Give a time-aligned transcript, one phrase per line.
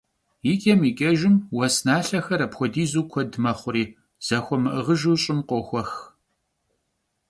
[0.45, 3.85] Yiç'em yiç'ejjım, vues nalhexer apxuedizu kued mexhuri,
[4.25, 5.91] zaxuemı'ığıjjıfu, ş'ım khoxuex.